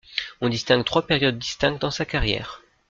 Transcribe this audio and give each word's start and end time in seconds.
On 0.41 0.49
distingue 0.49 0.83
trois 0.83 1.05
périodes 1.05 1.37
distinctes 1.37 1.79
dans 1.79 1.91
sa 1.91 2.05
carrière. 2.05 2.63